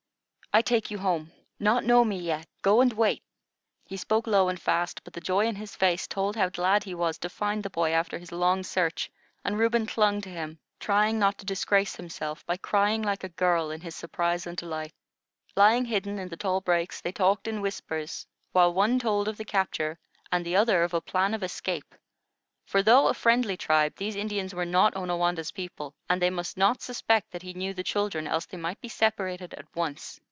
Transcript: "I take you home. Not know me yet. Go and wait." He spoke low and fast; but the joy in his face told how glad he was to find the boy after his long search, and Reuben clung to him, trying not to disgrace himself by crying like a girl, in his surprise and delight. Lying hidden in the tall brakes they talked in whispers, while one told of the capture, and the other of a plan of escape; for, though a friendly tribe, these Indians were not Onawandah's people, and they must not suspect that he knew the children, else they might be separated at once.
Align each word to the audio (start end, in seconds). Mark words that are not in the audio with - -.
"I 0.53 0.61
take 0.61 0.91
you 0.91 0.97
home. 0.97 1.31
Not 1.61 1.85
know 1.85 2.03
me 2.03 2.19
yet. 2.19 2.45
Go 2.61 2.81
and 2.81 2.91
wait." 2.91 3.23
He 3.85 3.95
spoke 3.95 4.27
low 4.27 4.49
and 4.49 4.59
fast; 4.61 5.01
but 5.05 5.13
the 5.13 5.21
joy 5.21 5.45
in 5.45 5.55
his 5.55 5.77
face 5.77 6.07
told 6.07 6.35
how 6.35 6.49
glad 6.49 6.83
he 6.83 6.93
was 6.93 7.17
to 7.19 7.29
find 7.29 7.63
the 7.63 7.69
boy 7.69 7.91
after 7.91 8.17
his 8.17 8.33
long 8.33 8.63
search, 8.63 9.09
and 9.45 9.57
Reuben 9.57 9.85
clung 9.87 10.19
to 10.19 10.27
him, 10.29 10.59
trying 10.77 11.17
not 11.17 11.37
to 11.37 11.45
disgrace 11.45 11.95
himself 11.95 12.45
by 12.45 12.57
crying 12.57 13.01
like 13.01 13.23
a 13.23 13.29
girl, 13.29 13.71
in 13.71 13.79
his 13.79 13.95
surprise 13.95 14.45
and 14.45 14.57
delight. 14.57 14.91
Lying 15.55 15.85
hidden 15.85 16.19
in 16.19 16.27
the 16.27 16.35
tall 16.35 16.59
brakes 16.59 16.99
they 16.99 17.13
talked 17.13 17.47
in 17.47 17.61
whispers, 17.61 18.27
while 18.51 18.73
one 18.73 18.99
told 18.99 19.29
of 19.29 19.37
the 19.37 19.45
capture, 19.45 19.97
and 20.33 20.45
the 20.45 20.57
other 20.57 20.83
of 20.83 20.93
a 20.93 20.99
plan 20.99 21.33
of 21.33 21.43
escape; 21.43 21.95
for, 22.65 22.83
though 22.83 23.07
a 23.07 23.13
friendly 23.13 23.55
tribe, 23.55 23.95
these 23.95 24.17
Indians 24.17 24.53
were 24.53 24.65
not 24.65 24.97
Onawandah's 24.97 25.51
people, 25.51 25.95
and 26.09 26.21
they 26.21 26.29
must 26.29 26.57
not 26.57 26.81
suspect 26.81 27.31
that 27.31 27.41
he 27.41 27.53
knew 27.53 27.73
the 27.73 27.83
children, 27.87 28.27
else 28.27 28.45
they 28.45 28.57
might 28.57 28.81
be 28.81 28.89
separated 28.89 29.53
at 29.53 29.73
once. 29.77 30.19